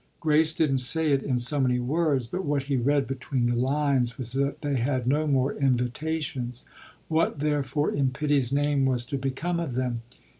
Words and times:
Grace 0.19 0.51
didn't 0.51 0.79
say 0.79 1.11
it 1.11 1.21
in 1.21 1.37
so 1.37 1.61
many 1.61 1.77
words, 1.77 2.25
but 2.25 2.43
what 2.43 2.63
he 2.63 2.75
read 2.75 3.05
between 3.05 3.45
the 3.45 3.55
lines 3.55 4.17
was 4.17 4.31
that 4.33 4.63
they 4.63 4.77
had 4.77 5.05
no 5.05 5.27
more 5.27 5.53
invitations. 5.53 6.65
What, 7.07 7.39
therefore, 7.39 7.91
in 7.91 8.09
pity's 8.09 8.51
name 8.51 8.85
was 8.85 9.05
to 9.05 9.17
become 9.19 9.59
of 9.59 9.75
them? 9.75 10.01